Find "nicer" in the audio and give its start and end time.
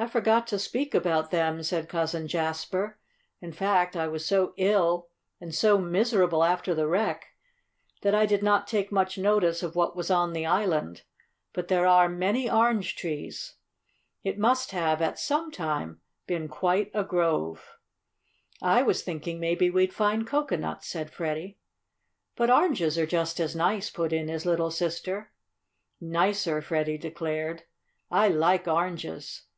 26.00-26.62